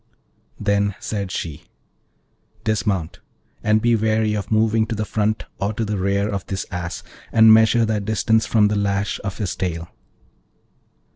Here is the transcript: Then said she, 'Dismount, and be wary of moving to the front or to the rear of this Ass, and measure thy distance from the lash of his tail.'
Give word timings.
Then 0.59 0.95
said 0.99 1.29
she, 1.31 1.65
'Dismount, 2.63 3.19
and 3.63 3.83
be 3.83 3.95
wary 3.95 4.33
of 4.33 4.49
moving 4.51 4.87
to 4.87 4.95
the 4.95 5.05
front 5.05 5.43
or 5.59 5.73
to 5.73 5.85
the 5.85 5.99
rear 5.99 6.27
of 6.27 6.43
this 6.47 6.65
Ass, 6.71 7.03
and 7.31 7.53
measure 7.53 7.85
thy 7.85 7.99
distance 7.99 8.47
from 8.47 8.69
the 8.69 8.75
lash 8.75 9.19
of 9.23 9.37
his 9.37 9.55
tail.' 9.55 9.89